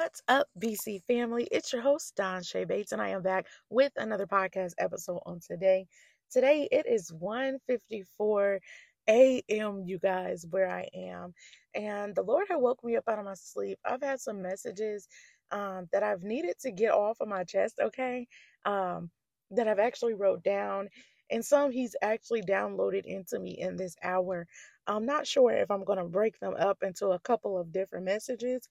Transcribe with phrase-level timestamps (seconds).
[0.00, 1.48] What's up, BC family?
[1.50, 5.40] It's your host, Don Shay Bates, and I am back with another podcast episode on
[5.40, 5.88] today.
[6.30, 8.60] Today it is 1:54
[9.08, 9.82] a.m.
[9.84, 11.34] you guys where I am.
[11.74, 13.80] And the Lord had woke me up out of my sleep.
[13.84, 15.08] I've had some messages
[15.50, 18.28] um, that I've needed to get off of my chest, okay?
[18.64, 19.10] Um,
[19.50, 20.90] that I've actually wrote down
[21.30, 24.46] and some he's actually downloaded into me in this hour.
[24.86, 28.04] I'm not sure if I'm going to break them up into a couple of different
[28.04, 28.68] messages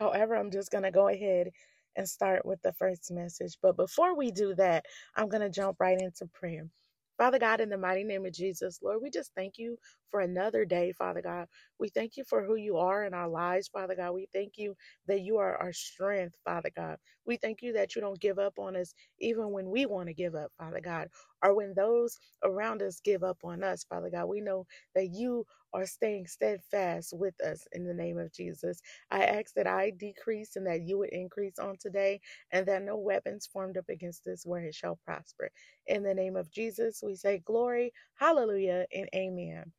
[0.00, 1.50] However, I'm just going to go ahead
[1.96, 3.58] and start with the first message.
[3.62, 4.86] But before we do that,
[5.16, 6.68] I'm going to jump right into prayer.
[7.18, 9.78] Father God, in the mighty name of Jesus, Lord, we just thank you
[10.10, 11.48] for another day, Father God.
[11.80, 14.12] We thank you for who you are in our lives, Father God.
[14.12, 14.76] We thank you
[15.08, 16.98] that you are our strength, Father God.
[17.26, 20.14] We thank you that you don't give up on us even when we want to
[20.14, 21.08] give up, Father God,
[21.44, 24.26] or when those around us give up on us, Father God.
[24.26, 24.66] We know
[24.96, 28.80] that you are staying steadfast with us in the name of Jesus.
[29.10, 32.20] I ask that I decrease and that you would increase on today,
[32.52, 35.50] and that no weapons formed up against us where it shall prosper.
[35.86, 39.72] In the name of Jesus, we say glory, hallelujah, and amen.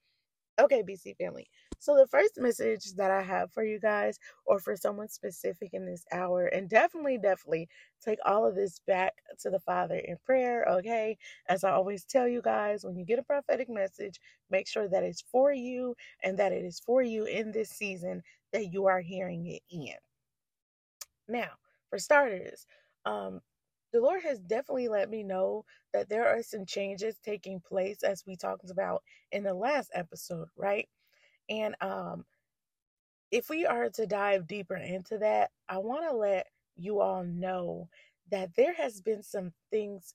[0.62, 1.50] Okay, BC family.
[1.80, 5.88] So, the first message that I have for you guys, or for someone specific in
[5.88, 7.68] this hour, and definitely, definitely
[8.06, 11.18] take all of this back to the Father in prayer, okay?
[11.50, 14.20] As I always tell you guys, when you get a prophetic message,
[14.52, 18.22] make sure that it's for you and that it is for you in this season
[18.54, 19.96] that you are hearing it in.
[21.28, 21.50] Now,
[21.90, 22.68] for starters,
[23.06, 23.42] um,
[23.94, 28.24] the Lord has definitely let me know that there are some changes taking place as
[28.26, 30.88] we talked about in the last episode, right?
[31.50, 32.26] And um
[33.32, 37.90] if we are to dive deeper into that, I want to let you all know
[38.30, 40.14] that there has been some things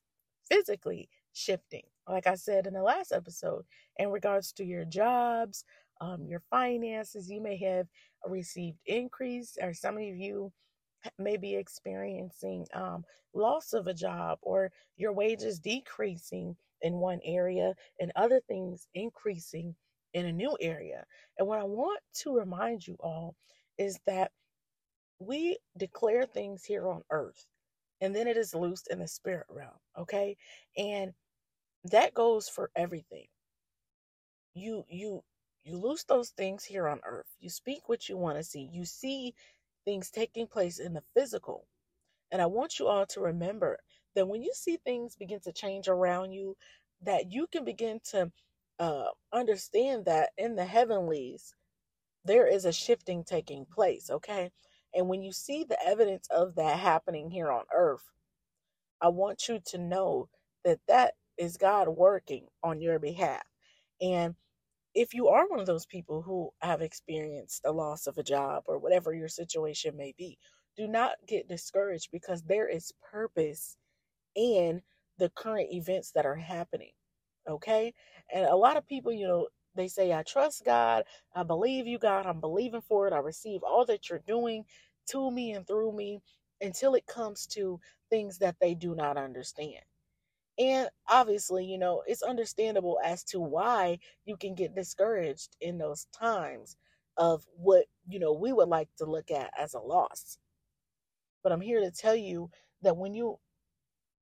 [0.51, 1.83] physically shifting.
[2.09, 3.65] Like I said in the last episode,
[3.99, 5.65] in regards to your jobs,
[6.01, 7.87] um, your finances, you may have
[8.27, 10.53] received increase, or some of you
[11.19, 13.05] may be experiencing um,
[13.35, 19.75] loss of a job or your wages decreasing in one area and other things increasing
[20.15, 21.05] in a new area.
[21.39, 23.35] And what I want to remind you all
[23.79, 24.33] is that
[25.21, 27.47] we declare things here on earth
[28.01, 30.37] and then it is loosed in the spirit realm, okay?
[30.77, 31.13] And
[31.85, 33.27] that goes for everything.
[34.55, 35.23] You you
[35.65, 37.27] you loose those things here on earth.
[37.41, 38.69] You speak what you want to see.
[38.73, 39.35] You see
[39.87, 41.67] things taking place in the physical.
[42.33, 43.79] And I want you all to remember
[44.15, 46.57] that when you see things begin to change around you,
[47.03, 48.33] that you can begin to
[48.79, 51.55] uh, understand that in the heavenlies,
[52.25, 54.51] there is a shifting taking place, okay?
[54.95, 58.05] And when you see the evidence of that happening here on earth,
[59.01, 60.29] I want you to know
[60.65, 63.45] that that is God working on your behalf.
[64.01, 64.35] And
[64.97, 68.65] if you are one of those people who have experienced the loss of a job
[68.67, 70.39] or whatever your situation may be,
[70.77, 73.79] do not get discouraged because there is purpose
[74.37, 74.83] in
[75.19, 76.93] the current events that are happening.
[77.49, 77.95] Okay?
[78.35, 81.05] And a lot of people, you know, they say, I trust God.
[81.35, 82.27] I believe you, God.
[82.27, 83.13] I'm believing for it.
[83.13, 84.65] I receive all that you're doing
[85.11, 86.21] to me and through me
[86.61, 87.81] until it comes to
[88.11, 89.83] things that they do not understand.
[90.59, 96.07] And obviously, you know, it's understandable as to why you can get discouraged in those
[96.19, 96.77] times
[97.17, 100.39] of what, you know, we would like to look at as a loss.
[101.43, 102.51] But I'm here to tell you
[102.83, 103.39] that when you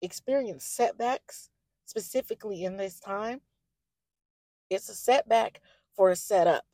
[0.02, 1.50] experience setbacks,
[1.86, 3.40] specifically in this time,
[4.70, 5.60] it's a setback
[5.94, 6.64] for a setup.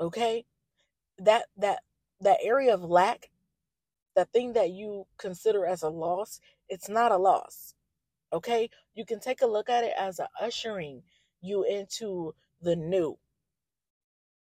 [0.00, 0.44] Okay?
[1.18, 1.80] That that
[2.20, 3.30] that area of lack,
[4.16, 7.74] that thing that you consider as a loss, it's not a loss.
[8.32, 8.70] Okay?
[8.94, 11.02] You can take a look at it as a ushering
[11.40, 13.18] you into the new.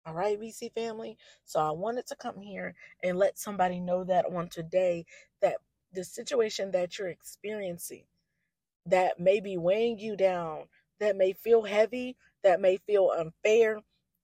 [0.05, 1.17] All right, BC family.
[1.45, 5.05] So I wanted to come here and let somebody know that on today
[5.41, 5.55] that
[5.93, 8.03] the situation that you're experiencing
[8.85, 10.63] that may be weighing you down,
[10.99, 13.79] that may feel heavy, that may feel unfair,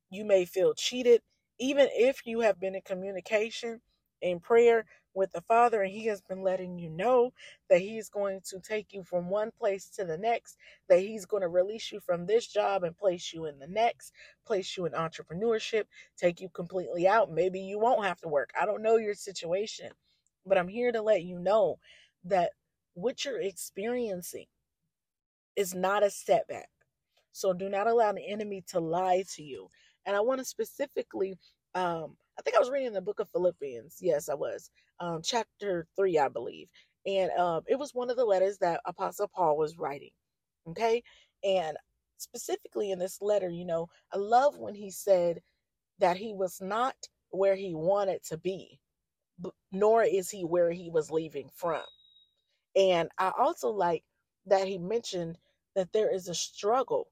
[0.09, 1.21] you may feel cheated,
[1.59, 3.79] even if you have been in communication
[4.21, 7.33] in prayer with the Father, and He has been letting you know
[7.69, 10.57] that He's going to take you from one place to the next,
[10.87, 14.13] that He's going to release you from this job and place you in the next,
[14.45, 15.85] place you in entrepreneurship,
[16.17, 17.31] take you completely out.
[17.31, 18.51] Maybe you won't have to work.
[18.59, 19.89] I don't know your situation,
[20.45, 21.79] but I'm here to let you know
[22.25, 22.51] that
[22.93, 24.45] what you're experiencing
[25.55, 26.69] is not a setback.
[27.31, 29.69] So do not allow the enemy to lie to you.
[30.05, 31.37] And I want to specifically
[31.75, 33.97] um I think I was reading the book of Philippians.
[34.01, 34.71] Yes, I was.
[35.01, 36.69] Um, chapter three, I believe.
[37.05, 40.11] And um, it was one of the letters that Apostle Paul was writing.
[40.69, 41.03] Okay.
[41.43, 41.77] And
[42.17, 45.41] specifically in this letter, you know, I love when he said
[45.99, 46.95] that he was not
[47.31, 48.79] where he wanted to be,
[49.71, 51.83] nor is he where he was leaving from.
[52.75, 54.03] And I also like
[54.47, 55.37] that he mentioned
[55.75, 57.07] that there is a struggle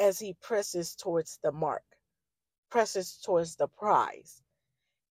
[0.00, 1.84] as he presses towards the mark,
[2.70, 4.42] presses towards the prize.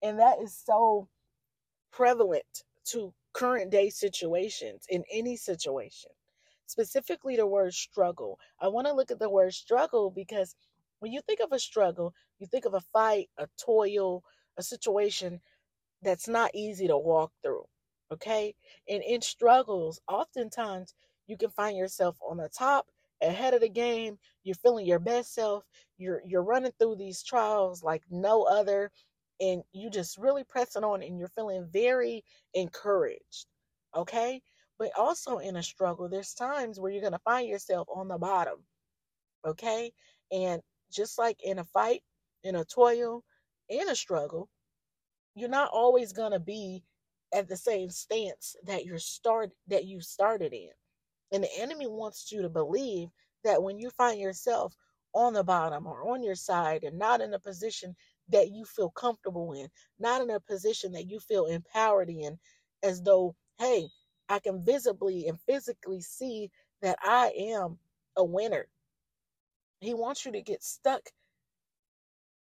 [0.02, 1.08] And that is so
[1.92, 2.44] prevalent
[2.86, 6.10] to current day situations in any situation.
[6.66, 8.38] Specifically, the word struggle.
[8.60, 10.54] I want to look at the word struggle because
[11.00, 14.22] when you think of a struggle, you think of a fight, a toil,
[14.56, 15.40] a situation
[16.02, 17.64] that's not easy to walk through.
[18.12, 18.54] Okay.
[18.88, 20.94] And in struggles, oftentimes
[21.26, 22.86] you can find yourself on the top,
[23.22, 24.18] ahead of the game.
[24.44, 25.64] You're feeling your best self.
[25.98, 28.90] You're you're running through these trials like no other.
[29.40, 32.24] And you just really pressing on and you're feeling very
[32.54, 33.46] encouraged.
[33.96, 34.42] Okay.
[34.78, 38.64] But also in a struggle, there's times where you're gonna find yourself on the bottom.
[39.46, 39.92] Okay.
[40.32, 40.62] And
[40.92, 42.02] just like in a fight,
[42.44, 43.24] in a toil,
[43.68, 44.48] in a struggle,
[45.34, 46.84] you're not always gonna be
[47.34, 50.70] at the same stance that you're start that you started in.
[51.32, 53.08] And the enemy wants you to believe
[53.44, 54.76] that when you find yourself
[55.14, 57.94] on the bottom or on your side and not in a position
[58.30, 62.38] that you feel comfortable in, not in a position that you feel empowered in,
[62.82, 63.88] as though, hey,
[64.28, 66.50] I can visibly and physically see
[66.82, 67.78] that I am
[68.16, 68.66] a winner.
[69.80, 71.02] He wants you to get stuck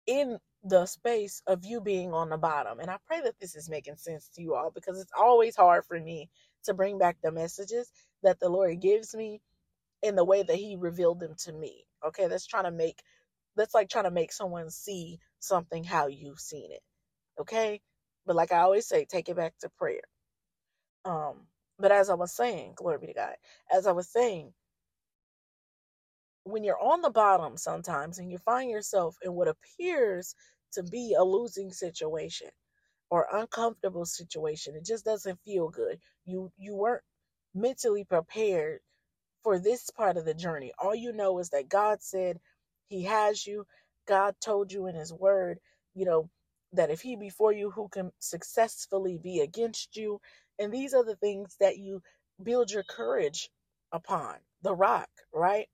[0.07, 2.81] in the space of you being on the bottom.
[2.81, 5.87] And I pray that this is making sense to you all because it's always hard
[5.87, 6.31] for me
[6.65, 7.93] to bring back the messages
[8.25, 9.43] that the Lord gives me
[10.03, 11.87] in the way that He revealed them to me.
[12.07, 13.01] Okay, that's trying to make
[13.59, 16.83] that's like trying to make someone see something how you've seen it.
[17.41, 17.81] Okay?
[18.27, 20.03] But like I always say, take it back to prayer.
[21.05, 21.47] Um,
[21.79, 23.35] but as I was saying, glory be to God,
[23.73, 24.53] as I was saying,
[26.45, 30.35] when you're on the bottom sometimes and you find yourself in what appears
[30.73, 32.49] to be a losing situation
[33.11, 37.03] or uncomfortable situation it just doesn't feel good you you weren't
[37.55, 38.81] mentally prepared
[39.45, 42.39] for this part of the journey all you know is that god said
[42.89, 43.67] he has you
[44.09, 45.59] god told you in his word
[45.95, 46.31] you know
[46.75, 50.21] that if he be for you who can successfully be against you
[50.59, 52.03] and these are the things that you
[52.43, 53.51] build your courage
[53.93, 55.67] upon the rock right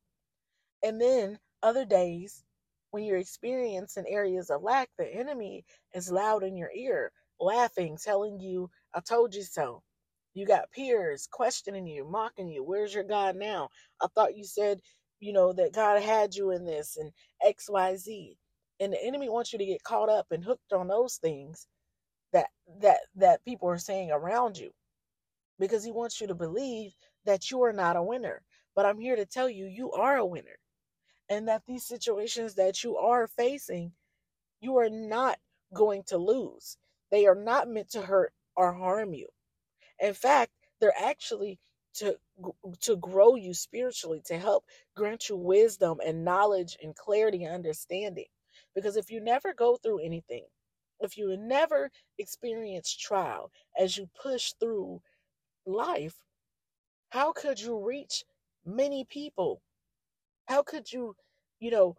[0.84, 2.44] and then other days,
[2.92, 8.40] when you're experiencing areas of lack, the enemy is loud in your ear, laughing, telling
[8.40, 9.82] you, I told you so.
[10.34, 12.64] You got peers questioning you, mocking you.
[12.64, 13.70] Where's your God now?
[14.02, 14.80] I thought you said,
[15.24, 17.12] you know, that God had you in this and
[17.46, 18.36] XYZ.
[18.80, 21.68] And the enemy wants you to get caught up and hooked on those things
[22.32, 22.48] that
[22.80, 24.70] that that people are saying around you.
[25.58, 26.92] Because he wants you to believe
[27.26, 28.42] that you are not a winner.
[28.76, 30.58] But I'm here to tell you you are a winner
[31.30, 33.92] and that these situations that you are facing,
[34.60, 35.38] you are not
[35.74, 36.78] going to lose.
[37.10, 39.28] They are not meant to hurt or harm you.
[40.00, 41.60] In fact, they're actually
[41.96, 42.16] to
[42.82, 44.64] to grow you spiritually, to help
[44.96, 48.26] grant you wisdom and knowledge and clarity and understanding.
[48.74, 50.44] Because if you never go through anything,
[51.00, 55.00] if you never experience trial as you push through
[55.66, 56.16] life,
[57.10, 58.24] how could you reach
[58.66, 59.60] many people
[60.46, 61.16] how could you,
[61.60, 61.96] you know,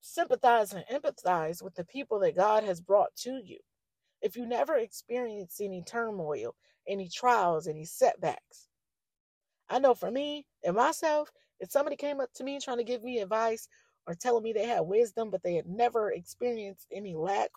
[0.00, 3.58] sympathize and empathize with the people that God has brought to you
[4.22, 6.54] if you never experience any turmoil,
[6.88, 8.68] any trials, any setbacks?
[9.72, 13.02] I know for me and myself, if somebody came up to me trying to give
[13.02, 13.68] me advice
[14.06, 17.50] or telling me they had wisdom, but they had never experienced any lack,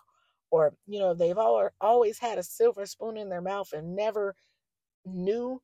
[0.50, 4.34] or you know, they've all, always had a silver spoon in their mouth and never
[5.04, 5.60] knew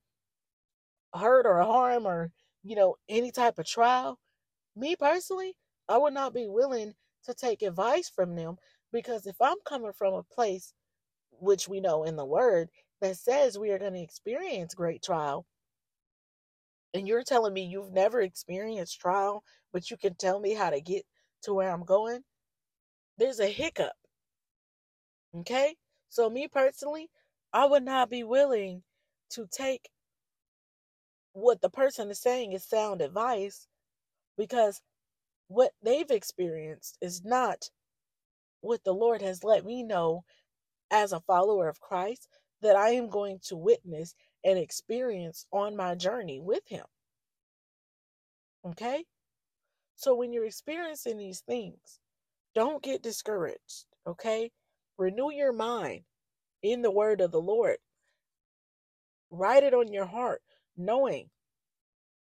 [1.15, 2.31] hurt or harm or
[2.65, 4.19] you know, any type of trial,
[4.77, 5.55] me personally,
[5.89, 6.95] I would not be willing
[7.25, 8.57] to take advice from them
[8.93, 10.75] because if I'm coming from a place,
[11.33, 12.69] which we know in the word,
[13.01, 15.45] that says we are going to experience great trial,
[16.95, 20.81] and you're telling me you've never experienced trial, but you can tell me how to
[20.81, 21.05] get
[21.43, 22.23] to where I'm going,
[23.19, 23.95] there's a hiccup.
[25.37, 25.77] Okay?
[26.09, 27.09] So, me personally,
[27.53, 28.83] I would not be willing
[29.31, 29.89] to take
[31.33, 33.67] what the person is saying is sound advice
[34.37, 34.81] because
[35.49, 37.71] what they've experienced is not
[38.61, 40.25] what the Lord has let me know
[40.91, 42.29] as a follower of Christ
[42.61, 46.85] that I am going to witness and experience on my journey with Him.
[48.65, 49.05] Okay?
[49.97, 52.01] So when you're experiencing these things,
[52.55, 53.85] don't get discouraged.
[54.07, 54.51] Okay?
[54.99, 56.03] Renew your mind
[56.63, 57.77] in the word of the Lord.
[59.31, 60.43] Write it on your heart
[60.77, 61.31] knowing,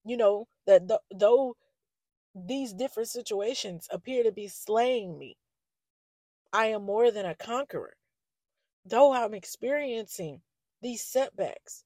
[0.05, 1.55] you know, that th- though
[2.35, 5.37] these different situations appear to be slaying me,
[6.53, 7.93] I am more than a conqueror
[8.89, 10.41] though I'm experiencing
[10.81, 11.83] these setbacks,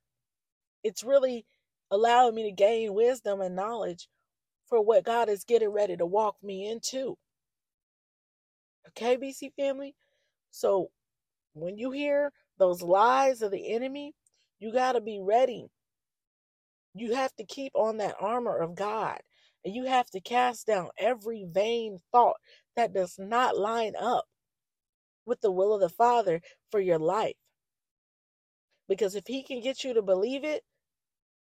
[0.84, 1.46] it's really
[1.92, 4.08] allowing me to gain wisdom and knowledge
[4.68, 7.18] for what God is getting ready to walk me into.
[8.90, 9.96] Okay, BC family?
[10.52, 10.90] So
[11.54, 14.14] when you hear those lies of the enemy,
[14.60, 15.68] you got to be ready.
[16.94, 19.20] You have to keep on that armor of God.
[19.64, 22.38] And you have to cast down every vain thought
[22.76, 24.26] that does not line up
[25.26, 27.36] with the will of the Father for your life.
[28.88, 30.64] Because if He can get you to believe it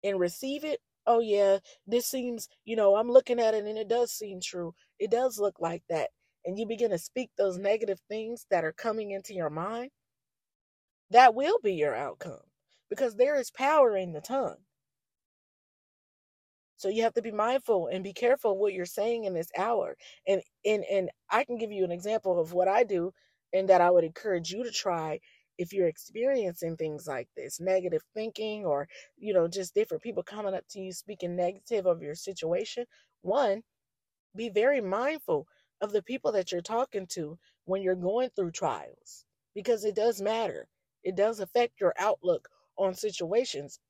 [0.06, 3.88] and receive it, oh, yeah, this seems, you know, I'm looking at it and it
[3.88, 4.74] does seem true.
[4.98, 6.10] It does look like that.
[6.44, 9.90] And you begin to speak those negative things that are coming into your mind,
[11.10, 12.40] that will be your outcome
[12.90, 14.58] because there is power in the tongue.
[16.76, 19.96] So you have to be mindful and be careful what you're saying in this hour.
[20.26, 23.12] And and and I can give you an example of what I do
[23.52, 25.20] and that I would encourage you to try
[25.58, 30.54] if you're experiencing things like this, negative thinking or you know just different people coming
[30.54, 32.86] up to you speaking negative of your situation.
[33.22, 33.62] One,
[34.36, 35.46] be very mindful
[35.80, 40.20] of the people that you're talking to when you're going through trials because it does
[40.20, 40.68] matter.
[41.04, 43.80] It does affect your outlook on situations.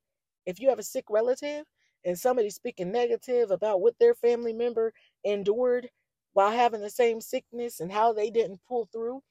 [0.47, 1.65] If you have a sick relative
[2.05, 4.93] and somebody speaking negative about what their family member
[5.25, 5.91] endured
[6.35, 9.23] while having the same sickness and how they didn't pull through,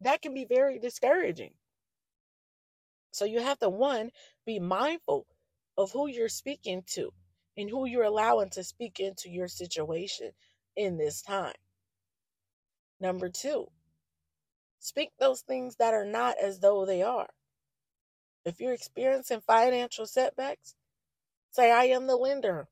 [0.00, 1.52] that can be very discouraging.
[3.10, 4.10] So you have to, one,
[4.46, 5.26] be mindful
[5.76, 7.12] of who you're speaking to
[7.56, 10.30] and who you're allowing to speak into your situation
[10.76, 11.54] in this time.
[13.00, 13.66] Number two,
[14.78, 17.28] speak those things that are not as though they are.
[18.44, 20.74] If you're experiencing financial setbacks,
[21.50, 22.68] say, I am the lender.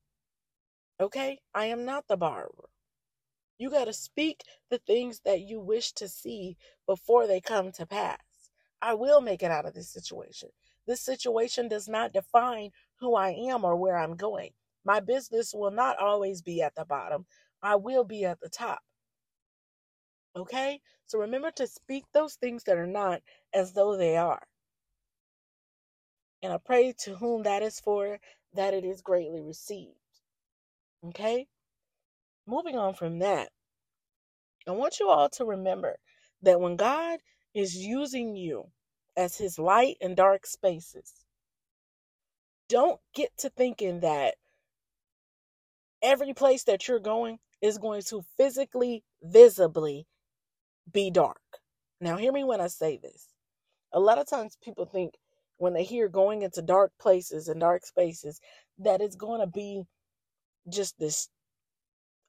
[1.01, 1.41] Okay?
[1.55, 2.69] I am not the borrower.
[3.59, 7.87] You got to speak the things that you wish to see before they come to
[7.87, 8.19] pass.
[8.81, 10.51] I will make it out of this situation.
[10.87, 14.51] This situation does not define who I am or where I'm going.
[14.85, 17.27] My business will not always be at the bottom,
[17.63, 18.81] I will be at the top.
[20.37, 20.81] Okay?
[21.07, 24.43] So remember to speak those things that are not as though they are.
[26.43, 28.19] And I pray to whom that is for,
[28.55, 29.97] that it is greatly received.
[31.07, 31.49] Okay?
[32.47, 33.51] Moving on from that,
[34.67, 35.99] I want you all to remember
[36.43, 37.21] that when God
[37.59, 38.71] is using you
[39.17, 41.13] as his light in dark spaces,
[42.69, 44.35] don't get to thinking that
[46.03, 50.07] every place that you're going is going to physically, visibly
[50.93, 51.41] be dark.
[52.01, 53.29] Now, hear me when I say this.
[53.93, 55.15] A lot of times people think
[55.57, 58.41] when they hear going into dark places and dark spaces
[58.79, 59.85] that it's going to be
[60.69, 61.29] just this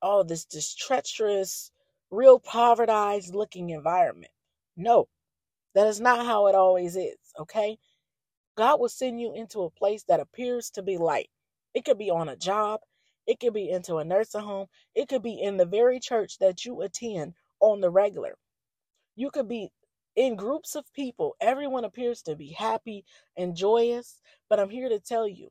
[0.01, 1.71] all this this treacherous
[2.09, 4.31] real povertized looking environment
[4.77, 5.07] no
[5.75, 7.77] that is not how it always is okay?
[8.57, 11.29] God will send you into a place that appears to be light.
[11.75, 12.81] It could be on a job.
[13.27, 14.67] It could be into a nursing home.
[14.95, 18.35] It could be in the very church that you attend on the regular.
[19.15, 19.69] You could be
[20.15, 23.05] in groups of people, everyone appears to be happy
[23.37, 24.21] and joyous.
[24.49, 25.49] But I'm here to tell you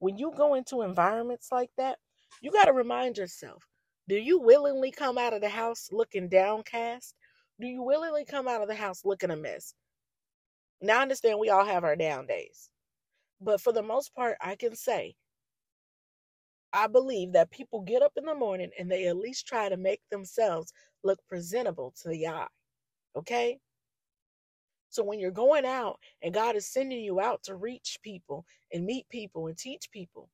[0.00, 1.98] when you go into environments like that,
[2.42, 3.64] you got to remind yourself
[4.08, 7.14] do you willingly come out of the house looking downcast?
[7.60, 9.74] Do you willingly come out of the house looking a mess?
[10.82, 12.70] Now, I understand we all have our down days.
[13.40, 15.14] But for the most part, I can say,
[16.72, 19.76] I believe that people get up in the morning and they at least try to
[19.76, 20.72] make themselves
[21.02, 22.48] look presentable to the eye.
[23.16, 23.58] Okay?
[24.90, 28.84] So when you're going out and God is sending you out to reach people and
[28.84, 30.28] meet people and teach people,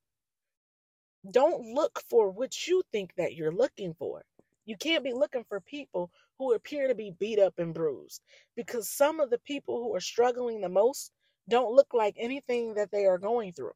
[1.31, 4.23] don't look for what you think that you're looking for.
[4.64, 6.11] You can't be looking for people
[6.47, 8.23] who appear to be beat up and bruised
[8.57, 11.13] because some of the people who are struggling the most
[11.49, 13.73] don't look like anything that they are going through.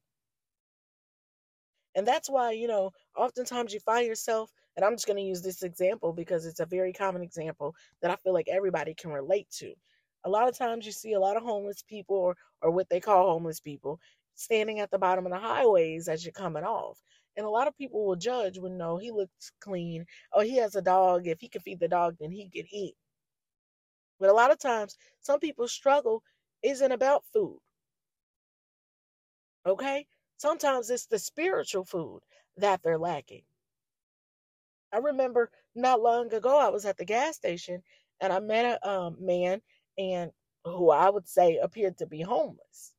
[1.94, 5.40] And that's why, you know, oftentimes you find yourself, and I'm just going to use
[5.40, 9.49] this example because it's a very common example that I feel like everybody can relate
[9.58, 9.73] to
[10.26, 13.00] a lot of times you see a lot of homeless people or, or what they
[13.00, 14.00] call homeless people
[14.35, 17.00] standing at the bottom of the highways as you're coming off.
[17.36, 20.06] And a lot of people will judge when no, he looks clean.
[20.32, 21.26] Oh, he has a dog.
[21.26, 22.94] If he can feed the dog, then he can eat.
[24.18, 26.22] But a lot of times, some people's struggle
[26.62, 27.58] isn't about food.
[29.66, 30.06] Okay?
[30.38, 32.20] Sometimes it's the spiritual food
[32.56, 33.42] that they're lacking.
[34.92, 37.82] I remember not long ago, I was at the gas station
[38.20, 39.60] and I met a um, man
[39.98, 40.30] and
[40.64, 42.94] who I would say appeared to be homeless,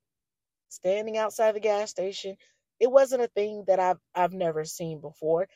[0.68, 2.36] standing outside the gas station.
[2.80, 5.48] It wasn't a thing that I've I've never seen before.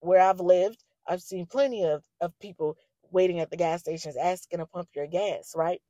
[0.00, 2.76] Where I've lived, I've seen plenty of, of people
[3.12, 5.80] waiting at the gas stations asking to pump your gas, right?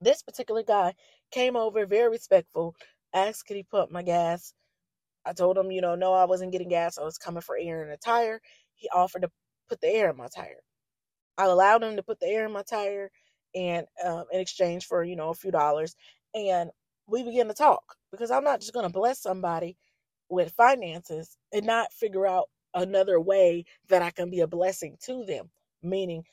[0.00, 0.94] This particular guy
[1.32, 2.74] came over, very respectful,
[3.14, 4.54] asked, could he pump my gas?
[5.26, 6.98] I told him, you know, no, I wasn't getting gas.
[6.98, 8.40] I was coming for air in a tire.
[8.76, 9.30] He offered to
[9.68, 10.62] put the air in my tire.
[11.38, 13.10] I allowed him to put the air in my tire
[13.54, 15.96] and um, in exchange for, you know, a few dollars.
[16.34, 16.70] And
[17.08, 19.78] we began to talk because I'm not just going to bless somebody
[20.30, 25.24] with finances and not figure out another way that I can be a blessing to
[25.26, 25.50] them,
[25.82, 26.24] meaning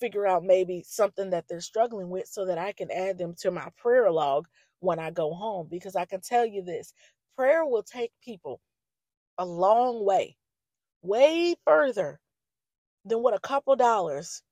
[0.00, 3.52] figure out maybe something that they're struggling with so that I can add them to
[3.52, 4.46] my prayer log
[4.80, 5.68] when I go home.
[5.70, 6.94] Because I can tell you this
[7.36, 8.60] prayer will take people
[9.38, 10.36] a long way,
[11.02, 12.20] way further
[13.06, 14.42] than what a couple dollars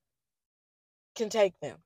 [1.17, 1.79] can take them.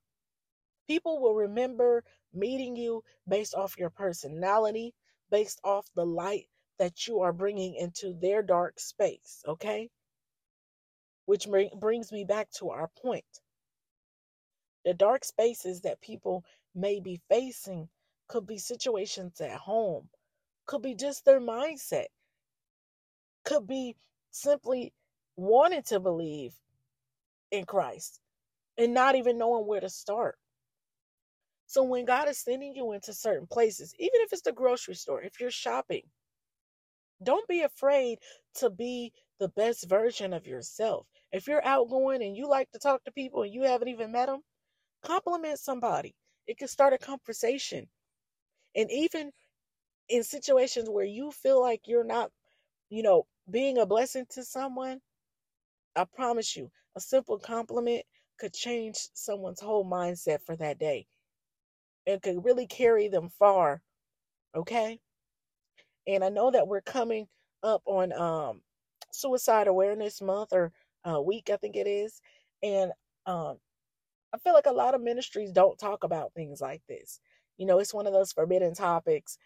[0.87, 4.95] People will remember meeting you based off your personality,
[5.31, 6.47] based off the light
[6.79, 9.91] that you are bringing into their dark space, okay?
[11.25, 11.49] Which
[11.81, 13.25] brings me back to our point.
[14.85, 17.89] The dark spaces that people may be facing
[18.29, 20.09] could be situations at home,
[20.67, 22.07] could be just their mindset,
[23.45, 23.97] could be
[24.31, 24.93] simply
[25.37, 26.55] wanting to believe
[27.51, 28.21] in Christ
[28.79, 30.37] and not even knowing where to start.
[31.67, 35.23] So when God is sending you into certain places, even if it's the grocery store,
[35.23, 36.03] if you're shopping,
[37.23, 38.19] don't be afraid
[38.55, 41.07] to be the best version of yourself.
[41.33, 44.27] If you're outgoing and you like to talk to people and you haven't even met
[44.27, 44.43] them,
[45.03, 46.15] compliment somebody.
[46.47, 47.89] It can start a conversation.
[48.77, 49.33] And even
[50.09, 52.31] in situations where you feel like you're not,
[52.91, 55.01] you know, being a blessing to someone,
[55.97, 58.05] I promise you, a simple compliment
[58.39, 61.07] could change someone's whole mindset for that day.
[62.07, 63.83] It could really carry them far.
[64.55, 65.01] Okay?
[66.07, 67.29] And I know that we're coming
[67.63, 68.63] up on um
[69.13, 70.73] suicide awareness month or
[71.05, 72.21] uh, week, I think it is.
[72.63, 72.93] And
[73.27, 73.59] um
[74.35, 77.21] I feel like a lot of ministries don't talk about things like this.
[77.59, 79.39] You know, it's one of those forbidden topics.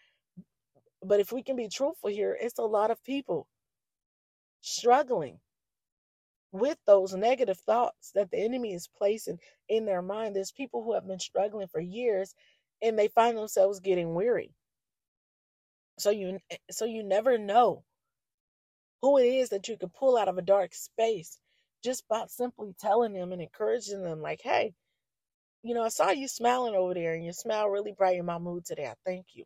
[1.03, 3.47] But if we can be truthful here, it's a lot of people
[4.61, 5.39] struggling
[6.51, 10.35] with those negative thoughts that the enemy is placing in their mind.
[10.35, 12.35] There's people who have been struggling for years
[12.81, 14.53] and they find themselves getting weary.
[15.99, 17.85] So you eh, so you never know
[19.01, 21.39] who it is that you can pull out of a dark space
[21.83, 24.73] just by simply telling them and encouraging them like, "Hey,
[25.63, 28.65] you know, I saw you smiling over there and your smile really brightened my mood
[28.65, 28.87] today.
[28.87, 29.45] I thank you."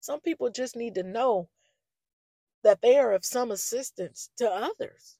[0.00, 1.48] Some people just need to know
[2.64, 5.18] that they are of some assistance to others.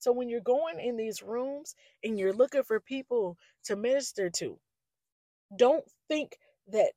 [0.00, 4.58] So when you're going in these rooms and you're looking for people to minister to,
[5.56, 6.36] don't think
[6.72, 6.92] that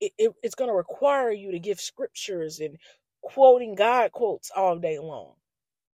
[0.00, 2.78] it, it, it's going to require you to give scriptures and
[3.22, 5.34] quoting God quotes all day long.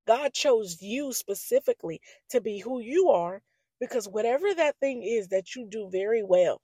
[0.07, 3.43] God chose you specifically to be who you are
[3.81, 6.61] because whatever that thing is that you do very well,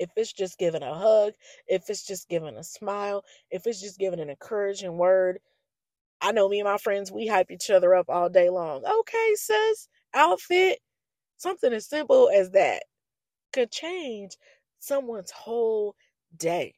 [0.00, 1.34] if it's just giving a hug,
[1.66, 5.38] if it's just giving a smile, if it's just giving an encouraging word,
[6.20, 8.84] I know me and my friends, we hype each other up all day long.
[8.84, 10.80] Okay, sis, outfit,
[11.36, 12.82] something as simple as that
[13.52, 14.36] could change
[14.80, 15.96] someone's whole
[16.36, 16.74] day.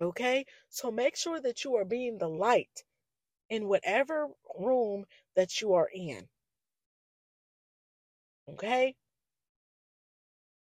[0.00, 2.84] Okay, so make sure that you are being the light
[3.50, 5.04] in whatever room
[5.36, 6.28] that you are in.
[8.48, 8.94] Okay,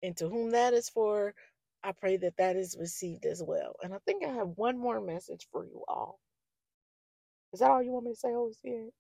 [0.04, 1.34] and to whom that is for,
[1.84, 3.76] I pray that that is received as well.
[3.84, 6.20] And I think I have one more message for you all.
[7.54, 8.94] Is that all you want me to say, Holy Spirit?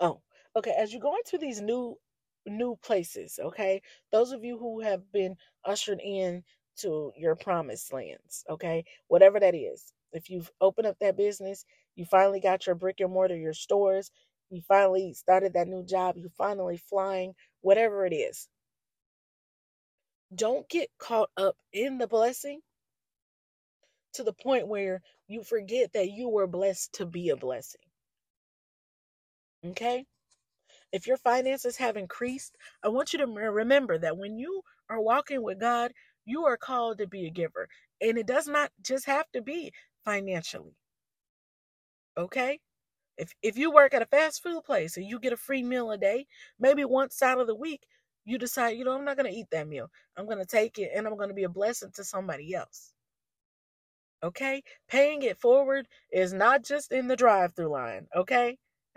[0.00, 0.20] Oh,
[0.56, 0.74] okay.
[0.78, 1.96] As you go into these new
[2.46, 3.82] new places, okay?
[4.12, 6.44] Those of you who have been ushered in
[6.78, 8.84] to your promised lands, okay?
[9.08, 9.92] Whatever that is.
[10.12, 11.64] If you've opened up that business,
[11.96, 14.10] you finally got your brick and mortar, your stores,
[14.50, 18.48] you finally started that new job, you finally flying, whatever it is.
[20.34, 22.60] Don't get caught up in the blessing
[24.14, 27.80] to the point where you forget that you were blessed to be a blessing.
[29.64, 30.06] Okay?
[30.92, 35.42] If your finances have increased, I want you to remember that when you are walking
[35.42, 35.92] with God,
[36.24, 37.68] you are called to be a giver.
[38.00, 39.72] And it does not just have to be
[40.04, 40.76] financially.
[42.16, 42.60] Okay?
[43.18, 45.90] If if you work at a fast food place and you get a free meal
[45.90, 46.26] a day,
[46.58, 47.86] maybe once out of the week,
[48.24, 49.90] you decide, you know, I'm not going to eat that meal.
[50.16, 52.92] I'm going to take it and I'm going to be a blessing to somebody else.
[54.22, 54.62] Okay?
[54.88, 58.06] Paying it forward is not just in the drive through line.
[58.16, 58.58] Okay?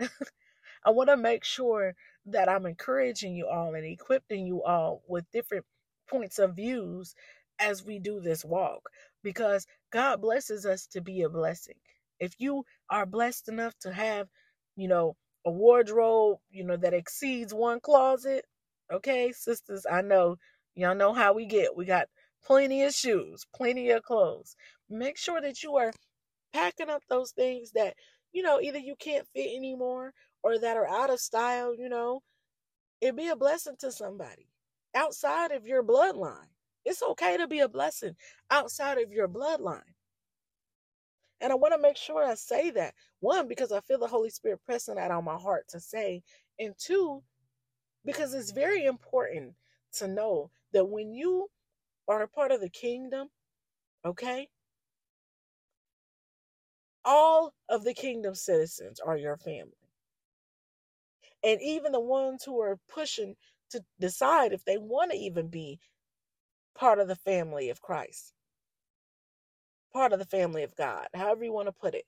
[0.84, 1.94] I want to make sure
[2.26, 5.64] that I'm encouraging you all and equipping you all with different
[6.08, 7.14] points of views
[7.60, 8.88] as we do this walk
[9.22, 11.76] because God blesses us to be a blessing.
[12.18, 14.28] If you are blessed enough to have,
[14.76, 18.44] you know, a wardrobe, you know, that exceeds one closet.
[18.92, 20.36] Okay, sisters, I know
[20.74, 21.76] y'all know how we get.
[21.76, 22.08] We got
[22.44, 24.56] plenty of shoes, plenty of clothes.
[24.92, 25.92] Make sure that you are
[26.52, 27.94] packing up those things that,
[28.32, 32.22] you know, either you can't fit anymore or that are out of style, you know.
[33.00, 34.48] It'd be a blessing to somebody
[34.94, 36.46] outside of your bloodline.
[36.84, 38.14] It's okay to be a blessing
[38.50, 39.80] outside of your bloodline.
[41.40, 42.94] And I want to make sure I say that.
[43.20, 46.22] One, because I feel the Holy Spirit pressing that on my heart to say.
[46.58, 47.22] And two,
[48.04, 49.54] because it's very important
[49.94, 51.48] to know that when you
[52.06, 53.28] are a part of the kingdom,
[54.04, 54.48] okay,
[57.04, 59.72] all of the kingdom citizens are your family.
[61.44, 63.36] And even the ones who are pushing
[63.70, 65.80] to decide if they want to even be
[66.76, 68.26] part of the family of Christ
[69.92, 72.04] part of the family of God, however you want to put it.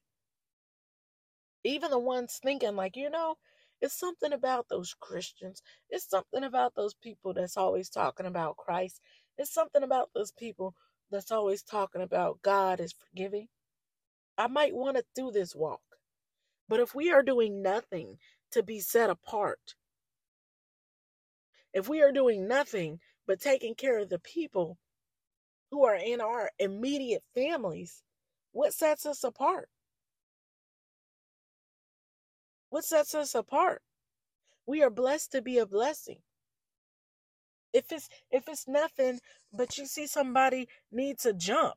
[1.65, 3.37] Even the ones thinking, like, you know,
[3.81, 5.63] it's something about those Christians.
[5.91, 9.01] It's something about those people that's always talking about Christ.
[9.39, 10.75] It's something about those people
[11.11, 13.49] that's always talking about God is forgiving.
[14.37, 15.81] I might want to do this walk.
[16.69, 18.19] But if we are doing nothing
[18.53, 19.75] to be set apart,
[21.73, 24.79] if we are doing nothing but taking care of the people
[25.71, 28.03] who are in our immediate families,
[28.53, 29.69] what sets us apart?
[32.71, 33.83] What sets us apart?
[34.67, 36.19] We are blessed to be a blessing.
[37.73, 39.21] If it's if it's nothing
[39.53, 41.75] but you see somebody needs a jump.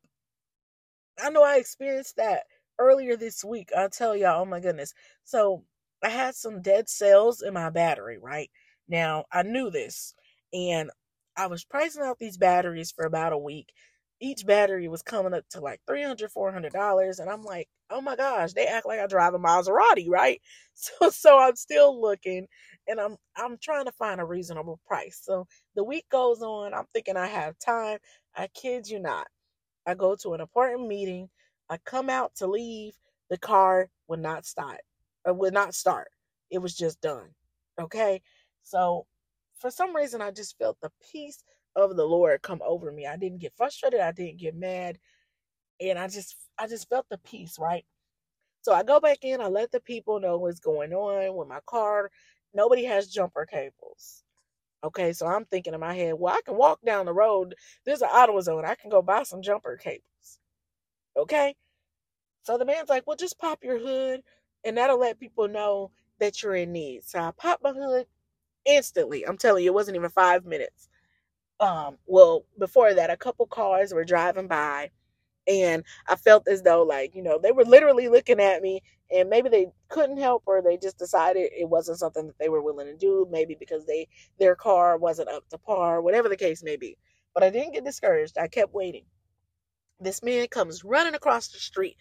[1.21, 2.43] I know I experienced that
[2.79, 3.69] earlier this week.
[3.75, 4.93] I'll tell y'all, oh my goodness.
[5.23, 5.63] So
[6.03, 8.49] I had some dead cells in my battery, right?
[8.87, 10.13] Now I knew this
[10.53, 10.91] and
[11.35, 13.69] I was pricing out these batteries for about a week.
[14.19, 17.19] Each battery was coming up to like $300, $400.
[17.19, 20.41] And I'm like, oh my gosh, they act like I drive a Maserati, right?
[20.79, 22.45] So, so I'm still looking
[22.87, 25.19] and I'm, I'm trying to find a reasonable price.
[25.23, 26.73] So the week goes on.
[26.75, 27.97] I'm thinking I have time.
[28.35, 29.25] I kid you not.
[29.87, 31.29] I go to an important meeting.
[31.69, 32.93] I come out to leave.
[33.29, 34.81] The car would not start.
[35.25, 36.09] It would not start.
[36.51, 37.29] It was just done.
[37.81, 38.21] Okay.
[38.63, 39.05] So
[39.59, 41.43] for some reason, I just felt the peace
[41.75, 43.07] of the Lord come over me.
[43.07, 44.01] I didn't get frustrated.
[44.01, 44.99] I didn't get mad.
[45.81, 47.85] And I just, I just felt the peace, right?
[48.61, 49.41] So I go back in.
[49.41, 52.11] I let the people know what's going on with my car.
[52.53, 54.23] Nobody has jumper cables.
[54.83, 57.55] Okay, so I'm thinking in my head, well, I can walk down the road.
[57.85, 58.09] There's an
[58.41, 58.65] Zone.
[58.65, 60.39] I can go buy some jumper cables.
[61.17, 61.55] Okay?
[62.43, 64.21] So the man's like, well, just pop your hood
[64.65, 67.03] and that'll let people know that you're in need.
[67.05, 68.05] So I pop my hood,
[68.65, 69.25] instantly.
[69.27, 70.89] I'm telling you, it wasn't even five minutes.
[71.59, 74.91] Um, well, before that, a couple cars were driving by,
[75.47, 79.29] and I felt as though, like, you know, they were literally looking at me, and
[79.29, 82.87] maybe they couldn't help, or they just decided it wasn't something that they were willing
[82.87, 84.07] to do, maybe because they
[84.39, 86.97] their car wasn't up to par, whatever the case may be.
[87.33, 88.37] But I didn't get discouraged.
[88.37, 89.05] I kept waiting.
[89.99, 91.97] This man comes running across the street,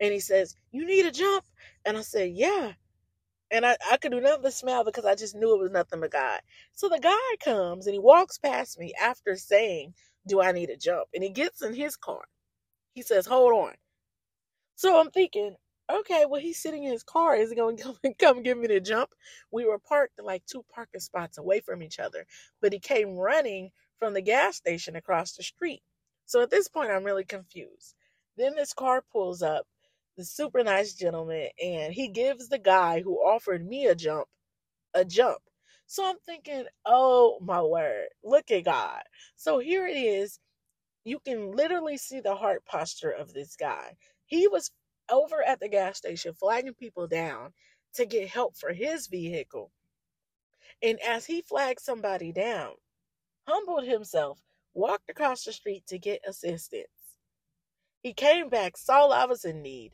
[0.00, 1.44] and he says, "You need a jump?"
[1.86, 2.72] And I said, "Yeah."
[3.50, 6.00] And I, I could do nothing but smile because I just knew it was nothing
[6.02, 6.40] but God.
[6.74, 9.94] So the guy comes and he walks past me after saying,
[10.28, 11.08] Do I need a jump?
[11.14, 12.24] And he gets in his car.
[12.94, 13.74] He says, Hold on.
[14.76, 15.56] So I'm thinking,
[15.90, 17.36] okay, well, he's sitting in his car.
[17.36, 19.10] Is he going to come, come give me the jump?
[19.52, 22.26] We were parked like two parking spots away from each other,
[22.62, 25.82] but he came running from the gas station across the street.
[26.26, 27.94] So at this point, I'm really confused.
[28.36, 29.66] Then this car pulls up
[30.16, 34.26] the super nice gentleman, and he gives the guy who offered me a jump
[34.94, 35.38] a jump.
[35.86, 39.02] So I'm thinking, oh my word, look at God.
[39.36, 40.38] So here it is.
[41.04, 43.96] You can literally see the heart posture of this guy.
[44.26, 44.70] He was
[45.10, 47.52] over at the gas station flagging people down
[47.94, 49.70] to get help for his vehicle.
[50.82, 52.74] And as he flagged somebody down,
[53.46, 54.38] humbled himself,
[54.74, 56.86] walked across the street to get assistance.
[58.02, 59.92] He came back, saw I was in need,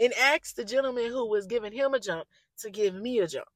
[0.00, 2.26] and asked the gentleman who was giving him a jump
[2.60, 3.48] to give me a jump.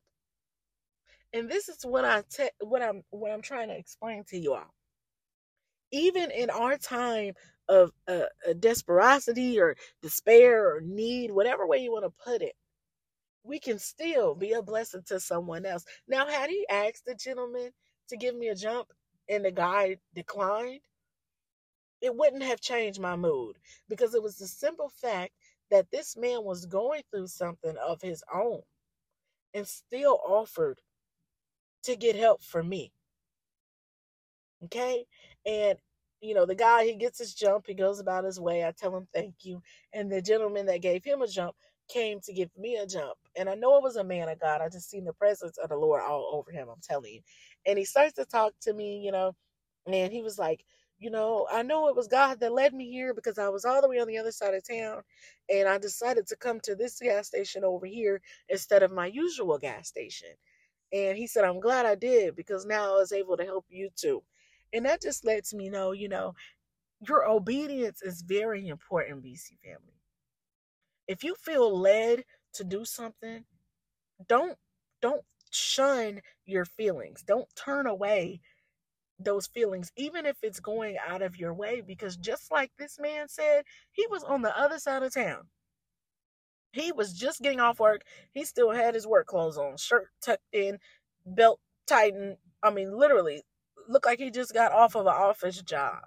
[1.33, 4.55] And this is what I te- what I'm what I'm trying to explain to you
[4.55, 4.75] all.
[5.93, 7.35] Even in our time
[7.69, 8.25] of uh,
[8.55, 12.55] desperosity or despair or need, whatever way you want to put it,
[13.43, 15.85] we can still be a blessing to someone else.
[16.09, 17.71] Now, had he asked the gentleman
[18.09, 18.89] to give me a jump
[19.29, 20.81] and the guy declined,
[22.01, 23.57] it wouldn't have changed my mood
[23.89, 25.33] because it was the simple fact
[25.71, 28.61] that this man was going through something of his own
[29.55, 30.81] and still offered
[31.83, 32.93] to get help for me.
[34.65, 35.07] Okay?
[35.45, 35.79] And
[36.21, 38.65] you know, the guy he gets his jump, he goes about his way.
[38.67, 39.63] I tell him thank you.
[39.95, 41.57] And the gentleman that gave him a jump
[41.89, 43.19] came to give me a jump.
[43.37, 44.61] And I know it was a man of God.
[44.63, 47.21] I just seen the presence of the Lord all over him, I'm telling you.
[47.67, 49.33] And he starts to talk to me, you know,
[49.87, 50.65] and he was like,
[50.99, 53.83] you know, I know it was God that led me here because I was all
[53.83, 55.03] the way on the other side of town
[55.51, 59.59] and I decided to come to this gas station over here instead of my usual
[59.59, 60.31] gas station.
[60.93, 63.91] And he said, I'm glad I did because now I was able to help you
[63.97, 64.23] too.
[64.77, 66.35] And that just lets me know, you know,
[67.09, 69.95] your obedience is very important, BC family.
[71.09, 73.45] If you feel led to do something,
[74.29, 74.59] don't
[75.01, 77.23] don't shun your feelings.
[77.27, 78.43] Don't turn away
[79.19, 83.29] those feelings, even if it's going out of your way, because just like this man
[83.29, 85.49] said, he was on the other side of town.
[86.73, 88.03] He was just getting off work.
[88.35, 90.79] He still had his work clothes on, shirt tucked in,
[91.25, 92.37] belt tightened.
[92.63, 93.43] I mean, literally,
[93.89, 96.05] looked like he just got off of an office job.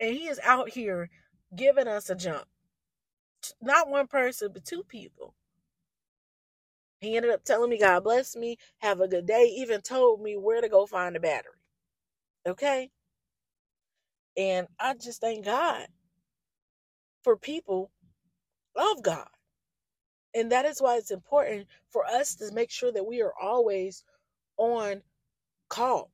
[0.00, 1.10] And he is out here
[1.56, 2.46] giving us a jump.
[3.62, 5.34] Not one person, but two people.
[7.00, 10.36] He ended up telling me, God bless me, have a good day, even told me
[10.36, 11.52] where to go find a battery.
[12.46, 12.90] Okay?
[14.36, 15.86] And I just thank God
[17.24, 17.90] for people
[18.76, 19.28] of God.
[20.34, 24.04] And that is why it's important for us to make sure that we are always
[24.58, 25.02] on
[25.70, 26.10] call.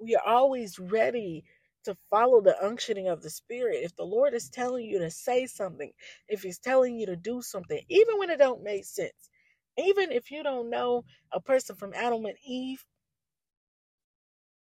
[0.00, 1.44] We are always ready
[1.84, 3.78] to follow the unctioning of the Spirit.
[3.84, 5.92] If the Lord is telling you to say something,
[6.28, 9.30] if He's telling you to do something, even when it don't make sense,
[9.78, 12.78] even if you don't know a person from Adam and Eve,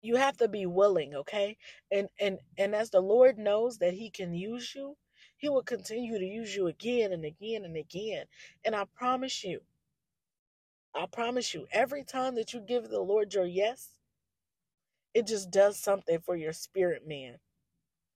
[0.03, 1.57] you have to be willing okay
[1.91, 4.97] and and and as the lord knows that he can use you
[5.38, 8.25] he will continue to use you again and again and again
[8.65, 9.62] and i promise you
[10.95, 13.89] i promise you every time that you give the lord your yes
[15.13, 17.36] it just does something for your spirit man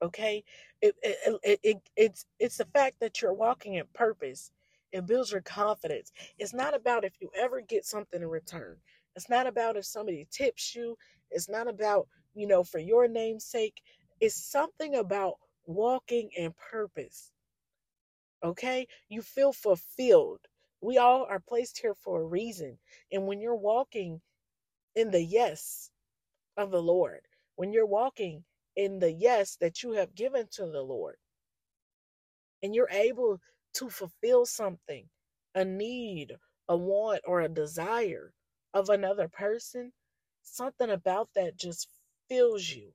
[0.01, 0.43] okay
[0.81, 4.51] it, it, it, it it's it's the fact that you're walking in purpose
[4.91, 8.77] it builds your confidence it's not about if you ever get something in return
[9.15, 10.93] it's not about if somebody tips you
[11.31, 13.81] it's not about, you know, for your name's sake.
[14.19, 17.31] It's something about walking in purpose.
[18.43, 18.87] Okay?
[19.09, 20.41] You feel fulfilled.
[20.81, 22.77] We all are placed here for a reason.
[23.11, 24.21] And when you're walking
[24.95, 25.91] in the yes
[26.57, 27.21] of the Lord,
[27.57, 28.43] when you're walking
[28.75, 31.15] in the yes that you have given to the Lord,
[32.63, 33.39] and you're able
[33.75, 35.05] to fulfill something,
[35.55, 36.35] a need,
[36.69, 38.33] a want, or a desire
[38.73, 39.93] of another person,
[40.43, 41.87] something about that just
[42.29, 42.91] fills you.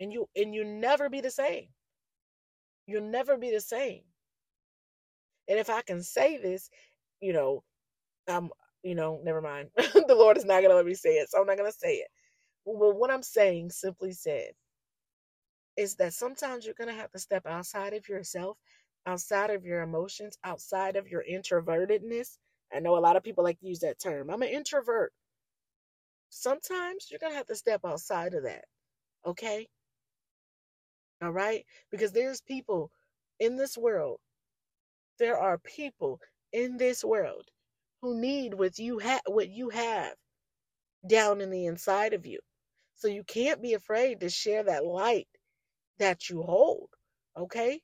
[0.00, 1.68] And you and you never be the same.
[2.86, 4.02] You'll never be the same.
[5.48, 6.70] And if i can say this
[7.20, 7.62] you know
[8.28, 8.50] i'm
[8.84, 9.70] you know never mind.
[9.78, 12.08] The lord is not to let me say it so i'm not to say it
[12.76, 14.52] well what i'm saying simply said
[15.76, 18.58] is that sometimes you're going to have to step outside of yourself
[19.06, 22.38] outside of your emotions outside of your introvertedness
[22.74, 25.12] i know a lot of people like to use that term i'm an introvert
[26.30, 28.64] sometimes you're going to have to step outside of that.
[29.26, 29.68] Okay?
[31.22, 31.64] All right?
[31.90, 32.90] Because there's people
[33.40, 34.18] in this world.
[35.18, 36.20] There are people
[36.52, 37.44] in this world
[38.02, 40.14] who need what you have what you have
[41.08, 42.38] down in the inside of you.
[42.98, 45.28] So you can't be afraid to share that light
[45.98, 46.90] that you hold.
[47.36, 47.80] Okay?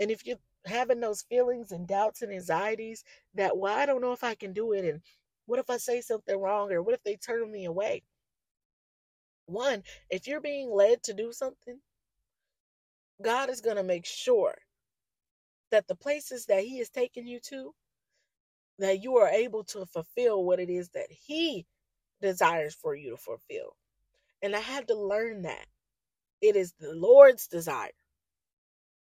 [0.00, 3.04] And if you're having those feelings and doubts and anxieties
[3.34, 5.00] that well, I don't know if I can do it and
[5.46, 8.02] what if I say something wrong or what if they turn me away?
[9.46, 11.80] One, if you're being led to do something,
[13.22, 14.54] God is going to make sure
[15.70, 17.72] that the places that He is taking you to,
[18.80, 21.66] that you are able to fulfill what it is that He
[22.20, 23.76] desires for you to fulfill.
[24.42, 25.66] And I had to learn that.
[26.40, 27.90] It is the Lord's desire.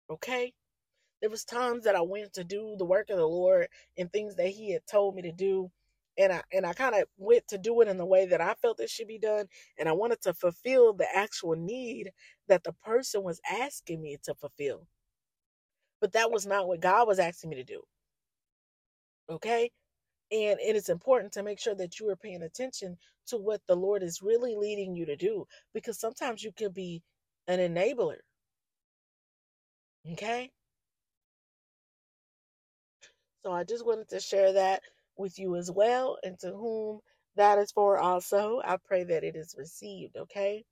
[0.09, 0.53] Okay?
[1.21, 4.35] There was times that I went to do the work of the Lord and things
[4.35, 5.71] that He had told me to do
[6.17, 8.55] and I and I kind of went to do it in the way that I
[8.55, 9.45] felt it should be done,
[9.77, 12.11] and I wanted to fulfill the actual need
[12.47, 14.87] that the person was asking me to fulfill.
[16.01, 17.81] But that was not what God was asking me to do.
[19.29, 19.71] Okay?
[20.31, 23.75] And it is important to make sure that you are paying attention to what the
[23.75, 27.01] Lord is really leading you to do because sometimes you can be
[27.47, 28.17] an enabler.
[30.11, 30.51] Okay?
[33.43, 34.81] So I just wanted to share that
[35.17, 36.99] with you as well, and to whom
[37.35, 38.61] that is for also.
[38.63, 40.65] I pray that it is received, okay?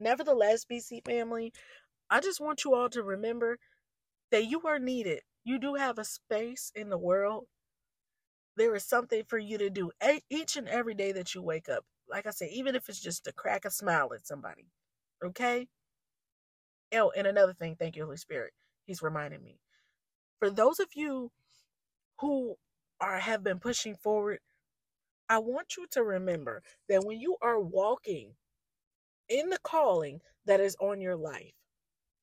[0.00, 1.52] Nevertheless, BC family,
[2.10, 3.58] I just want you all to remember
[4.30, 5.20] that you are needed.
[5.44, 7.46] You do have a space in the world.
[8.56, 9.90] There is something for you to do
[10.30, 11.84] each and every day that you wake up.
[12.08, 14.66] Like I said, even if it's just to crack a smile at somebody,
[15.24, 15.68] okay?
[16.94, 18.52] Oh, and another thing, thank you, Holy Spirit.
[18.86, 19.58] He's reminding me.
[20.38, 21.30] For those of you
[22.20, 22.56] who
[23.00, 24.40] are have been pushing forward,
[25.28, 28.32] I want you to remember that when you are walking
[29.28, 31.54] in the calling that is on your life,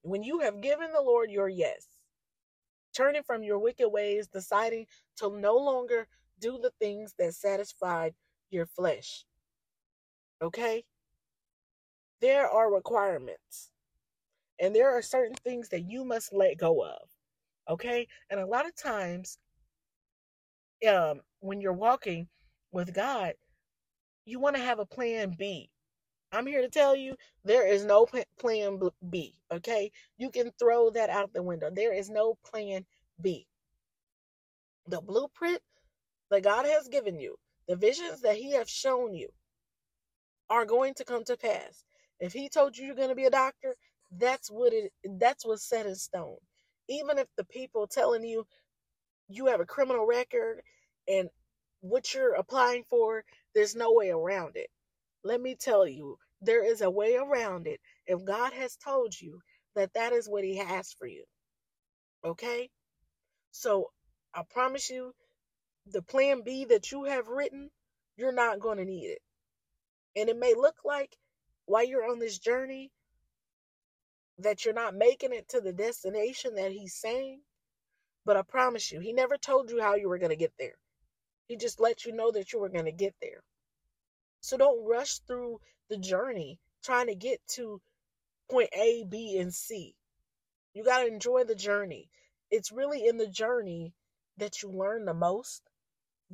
[0.04, 1.88] when you have given the Lord your yes,
[2.96, 6.08] turning from your wicked ways, deciding to no longer
[6.41, 8.13] do the things that satisfied
[8.49, 9.23] your flesh.
[10.41, 10.84] Okay?
[12.19, 13.71] There are requirements.
[14.60, 17.01] And there are certain things that you must let go of.
[17.69, 18.08] Okay?
[18.30, 19.38] And a lot of times,
[20.88, 22.27] um, when you're walking
[22.71, 23.34] with God,
[24.25, 25.69] you want to have a plan B.
[26.32, 28.08] I'm here to tell you there is no
[28.39, 29.36] plan B.
[29.51, 29.91] Okay?
[30.17, 31.69] You can throw that out the window.
[31.71, 32.86] There is no plan
[33.21, 33.47] B.
[34.88, 35.62] The blueprint
[36.32, 37.36] that God has given you,
[37.67, 39.30] the visions that He has shown you,
[40.50, 41.84] are going to come to pass.
[42.20, 43.76] If He told you you're going to be a doctor,
[44.17, 44.91] that's what it.
[45.20, 46.38] That's what's set in stone.
[46.89, 48.46] Even if the people telling you
[49.30, 50.62] you have a criminal record
[51.08, 51.30] and
[51.82, 53.24] what you're applying for,
[53.56, 54.70] there's no way around it.
[55.24, 57.80] Let me tell you, there is a way around it.
[58.08, 59.39] If God has told you
[59.76, 61.24] that that is what He has for you,
[62.26, 62.70] okay?
[63.52, 63.91] So
[64.34, 65.13] I promise you,
[65.86, 67.70] the plan B that you have written,
[68.17, 69.22] you're not going to need it.
[70.15, 71.17] And it may look like
[71.65, 72.91] while you're on this journey
[74.38, 77.41] that you're not making it to the destination that He's saying,
[78.26, 80.76] but I promise you, He never told you how you were going to get there.
[81.48, 83.44] He just let you know that you were going to get there.
[84.41, 87.82] So don't rush through the journey trying to get to
[88.50, 89.96] point A, B, and C.
[90.74, 92.10] You got to enjoy the journey.
[92.50, 93.94] It's really in the journey
[94.38, 95.62] that you learn the most,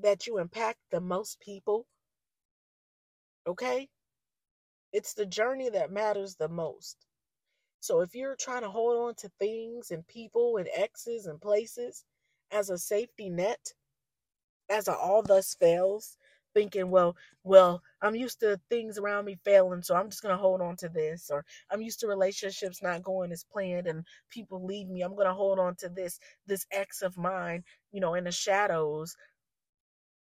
[0.01, 1.85] that you impact the most people.
[3.47, 3.89] Okay?
[4.93, 6.97] It's the journey that matters the most.
[7.79, 12.03] So if you're trying to hold on to things and people and exes and places
[12.51, 13.73] as a safety net,
[14.69, 16.17] as a all thus fails,
[16.53, 20.61] thinking, well, well, I'm used to things around me failing, so I'm just gonna hold
[20.61, 24.89] on to this, or I'm used to relationships not going as planned and people leave
[24.89, 25.01] me.
[25.01, 29.15] I'm gonna hold on to this this ex of mine, you know, in the shadows,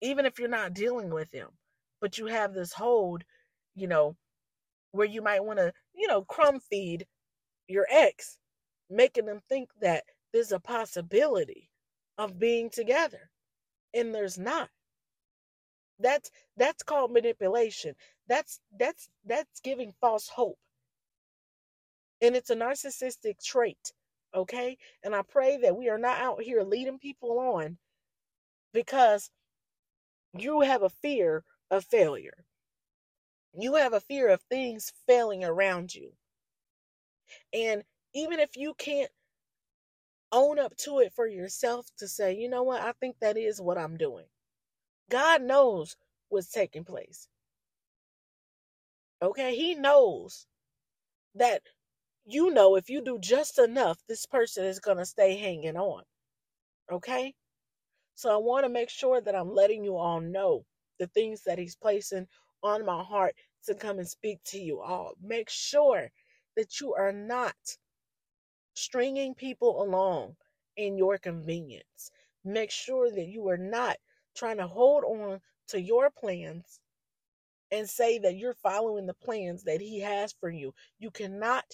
[0.01, 1.49] even if you're not dealing with him,
[2.01, 3.23] but you have this hold,
[3.75, 4.15] you know,
[4.91, 7.05] where you might want to, you know, crumb feed
[7.67, 8.37] your ex,
[8.89, 11.69] making them think that there's a possibility
[12.17, 13.29] of being together.
[13.93, 14.69] And there's not.
[15.99, 17.93] That's that's called manipulation.
[18.27, 20.57] That's that's that's giving false hope.
[22.21, 23.93] And it's a narcissistic trait,
[24.35, 24.77] okay?
[25.03, 27.77] And I pray that we are not out here leading people on
[28.73, 29.29] because
[30.37, 32.45] you have a fear of failure.
[33.53, 36.13] You have a fear of things failing around you.
[37.53, 39.11] And even if you can't
[40.31, 43.61] own up to it for yourself to say, you know what, I think that is
[43.61, 44.25] what I'm doing.
[45.09, 45.95] God knows
[46.29, 47.27] what's taking place.
[49.21, 50.47] Okay, He knows
[51.35, 51.63] that
[52.25, 56.03] you know if you do just enough, this person is going to stay hanging on.
[56.91, 57.33] Okay,
[58.15, 60.65] so I want to make sure that I'm letting you all know
[60.99, 62.27] the things that He's placing
[62.63, 65.13] on my heart to come and speak to you all.
[65.21, 66.09] Make sure
[66.55, 67.55] that you are not
[68.73, 70.35] stringing people along
[70.77, 72.11] in your convenience.
[72.43, 73.97] Make sure that you are not
[74.35, 76.79] trying to hold on to your plans
[77.71, 80.73] and say that you're following the plans that he has for you.
[80.99, 81.65] You cannot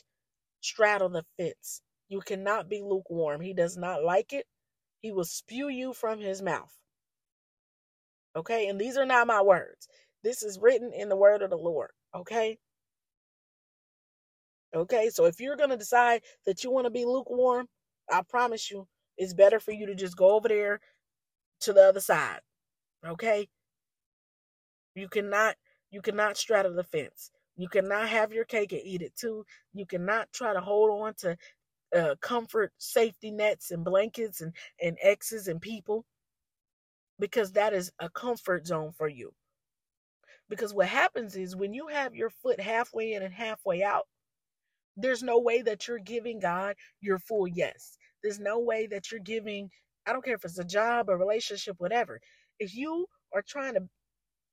[0.62, 1.82] straddle the fence.
[2.10, 3.42] You cannot be lukewarm.
[3.42, 4.46] He does not like it.
[5.02, 6.74] He will spew you from his mouth.
[8.36, 8.68] Okay?
[8.68, 9.88] And these are not my words.
[10.24, 11.92] This is written in the word of the Lord.
[12.16, 12.58] Okay?
[14.76, 15.10] Okay?
[15.10, 17.68] So if you're going to decide that you want to be lukewarm,
[18.12, 20.80] I promise you, it's better for you to just go over there
[21.62, 22.40] to the other side.
[23.06, 23.48] Okay?
[24.96, 25.56] You cannot
[25.92, 27.32] you cannot straddle the fence.
[27.56, 29.46] You cannot have your cake and eat it too.
[29.74, 31.38] You cannot try to hold on to
[31.96, 36.06] uh, comfort safety nets and blankets and, and exes and people
[37.20, 39.32] because that is a comfort zone for you.
[40.50, 44.06] Because what happens is when you have your foot halfway in and halfway out,
[44.96, 47.98] there's no way that you're giving God your full yes.
[48.24, 49.70] There's no way that you're giving,
[50.06, 52.20] I don't care if it's a job, a relationship, whatever.
[52.60, 53.82] If you are trying to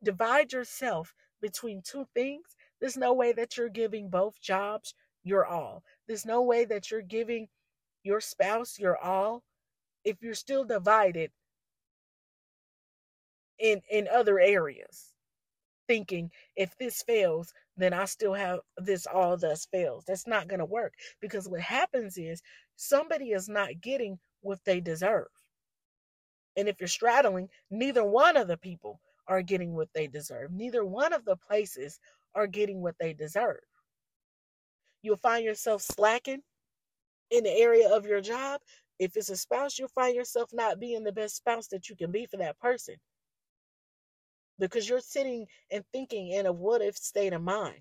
[0.03, 2.45] divide yourself between two things,
[2.80, 5.82] there's no way that you're giving both jobs your all.
[6.09, 7.49] There's no way that you're giving
[8.05, 9.45] your spouse your all
[10.05, 11.33] if you're still divided
[13.59, 15.15] in in other areas
[15.89, 20.61] thinking if this fails then i still have this all thus fails that's not going
[20.61, 22.43] to work because what happens is
[22.77, 25.29] somebody is not getting what they deserve
[26.57, 30.53] And if you're straddling, neither one of the people are getting what they deserve.
[30.53, 32.01] Neither one of the places
[32.35, 33.61] are getting what they deserve.
[35.05, 36.41] You'll find yourself slacking
[37.31, 38.63] in the area of your job.
[38.99, 42.11] If it's a spouse, you'll find yourself not being the best spouse that you can
[42.11, 42.95] be for that person
[44.59, 47.81] because you're sitting and thinking in a what if state of mind.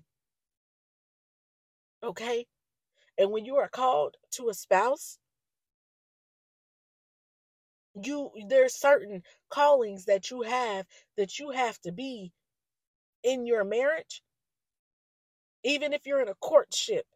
[2.02, 2.46] Okay?
[3.16, 5.18] And when you are called to a spouse,
[8.02, 10.84] you there's certain callings that you have
[11.16, 12.32] that you have to be
[13.22, 14.20] in your marriage
[15.62, 17.06] even if you're in a courtship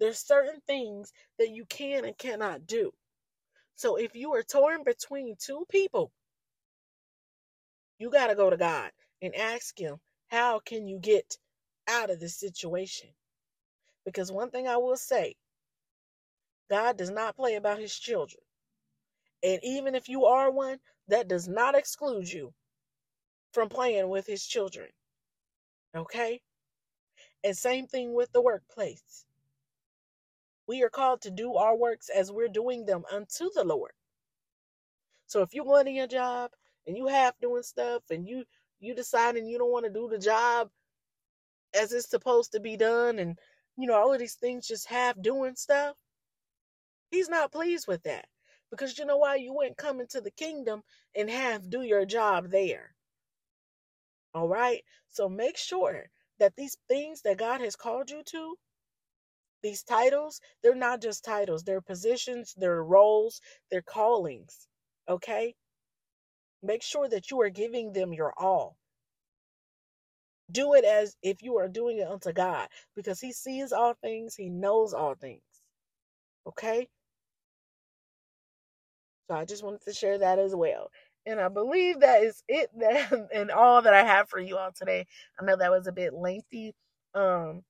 [0.00, 2.90] there's certain things that you can and cannot do
[3.74, 6.10] so if you are torn between two people
[7.98, 8.90] you got to go to god
[9.22, 9.96] and ask him
[10.28, 11.36] how can you get
[11.88, 13.08] out of this situation
[14.04, 15.34] because one thing i will say
[16.70, 18.42] god does not play about his children
[19.42, 20.78] and even if you are one,
[21.08, 22.52] that does not exclude you
[23.52, 24.88] from playing with his children.
[25.94, 26.40] Okay?
[27.44, 29.24] And same thing with the workplace.
[30.68, 33.92] We are called to do our works as we're doing them unto the Lord.
[35.26, 36.50] So if you're going to your job
[36.86, 38.44] and you half doing stuff and you
[38.78, 40.70] you deciding you don't want to do the job
[41.74, 43.38] as it's supposed to be done and
[43.76, 45.96] you know all of these things just half doing stuff,
[47.10, 48.26] he's not pleased with that.
[48.70, 49.36] Because you know why?
[49.36, 50.82] You wouldn't come into the kingdom
[51.16, 52.94] and half do your job there.
[54.34, 54.84] All right?
[55.08, 56.04] So make sure
[56.38, 58.56] that these things that God has called you to,
[59.62, 63.40] these titles, they're not just titles, they're positions, they're roles,
[63.70, 64.68] they're callings.
[65.08, 65.54] Okay?
[66.62, 68.76] Make sure that you are giving them your all.
[70.50, 74.34] Do it as if you are doing it unto God because He sees all things,
[74.36, 75.42] He knows all things.
[76.46, 76.88] Okay?
[79.28, 80.90] So I just wanted to share that as well.
[81.26, 84.72] And I believe that is it that and all that I have for you all
[84.72, 85.06] today.
[85.40, 86.74] I know that was a bit lengthy.
[87.14, 87.62] Um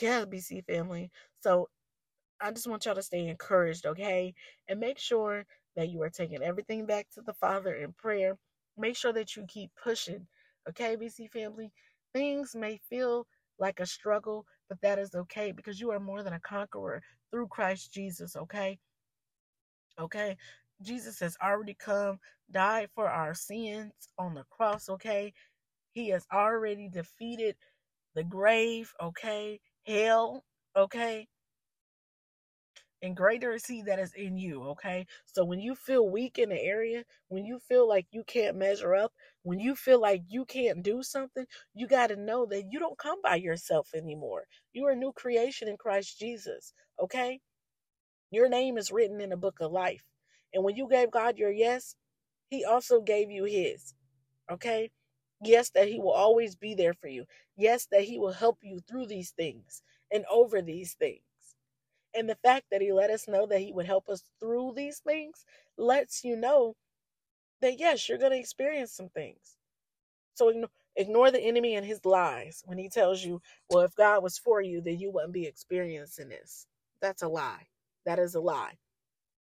[0.00, 1.10] yeah, BC family.
[1.40, 1.68] So
[2.40, 4.34] I just want y'all to stay encouraged, okay?
[4.68, 5.44] And make sure
[5.76, 8.36] that you are taking everything back to the Father in prayer.
[8.76, 10.26] Make sure that you keep pushing,
[10.68, 11.72] okay, BC family?
[12.14, 13.26] Things may feel
[13.58, 17.48] like a struggle, but that is okay because you are more than a conqueror through
[17.48, 18.78] Christ Jesus, okay?
[20.00, 20.36] Okay.
[20.82, 22.18] Jesus has already come,
[22.50, 24.88] died for our sins on the cross.
[24.88, 25.32] Okay.
[25.92, 27.56] He has already defeated
[28.14, 28.92] the grave.
[29.00, 29.60] Okay.
[29.86, 30.44] Hell.
[30.76, 31.28] Okay.
[33.02, 34.62] And greater is he that is in you.
[34.70, 35.06] Okay.
[35.26, 38.94] So when you feel weak in the area, when you feel like you can't measure
[38.94, 39.12] up,
[39.42, 42.98] when you feel like you can't do something, you got to know that you don't
[42.98, 44.44] come by yourself anymore.
[44.72, 46.72] You are a new creation in Christ Jesus.
[47.02, 47.40] Okay.
[48.30, 50.04] Your name is written in the book of life.
[50.54, 51.96] And when you gave God your yes,
[52.50, 53.94] He also gave you His.
[54.50, 54.90] Okay?
[55.42, 57.26] Yes, that He will always be there for you.
[57.56, 59.82] Yes, that He will help you through these things
[60.12, 61.22] and over these things.
[62.14, 65.00] And the fact that He let us know that He would help us through these
[65.00, 65.44] things
[65.78, 66.76] lets you know
[67.62, 69.56] that yes, you're going to experience some things.
[70.34, 70.48] So
[70.96, 73.40] ignore the enemy and his lies when he tells you,
[73.70, 76.66] well, if God was for you, then you wouldn't be experiencing this.
[77.02, 77.66] That's a lie.
[78.06, 78.74] That is a lie.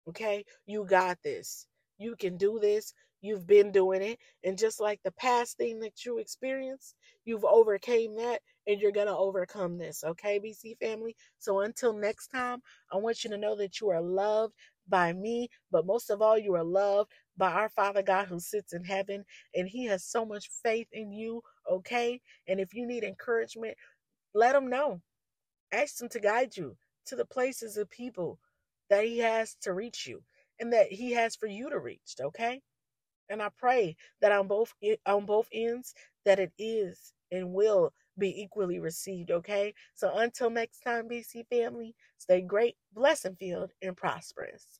[0.08, 0.44] Okay?
[0.66, 1.66] You got this.
[1.98, 2.94] You can do this.
[3.20, 4.18] You've been doing it.
[4.44, 6.94] And just like the past thing that you experienced,
[7.24, 10.04] you've overcame that and you're going to overcome this.
[10.04, 11.16] Okay, BC family?
[11.38, 12.60] So until next time,
[12.92, 14.54] I want you to know that you are loved
[14.88, 18.72] by me, but most of all, you are loved by our Father God who sits
[18.72, 21.42] in heaven, and He has so much faith in you.
[21.70, 22.20] Okay?
[22.48, 23.76] And if you need encouragement,
[24.34, 25.00] let Him know.
[25.72, 28.38] Ask Him to guide you to the places of people
[28.90, 30.22] that he has to reach you
[30.58, 32.60] and that he has for you to reach, okay?
[33.30, 34.74] And I pray that on both
[35.06, 35.94] on both ends
[36.26, 39.74] that it is and will be equally received, okay?
[39.94, 44.79] So until next time, BC family, stay great, blessed, filled, and prosperous.